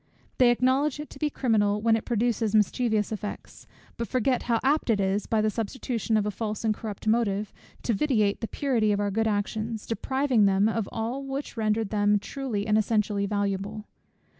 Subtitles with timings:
[0.39, 3.67] They acknowledge it to be criminal when it produces mischievous effects,
[3.97, 7.53] but forget how apt it is, by the substitution of a false and corrupt motive,
[7.83, 12.17] to vitiate the purity of our good actions, depriving them of all which rendered them
[12.17, 13.85] truly and essentially valuable.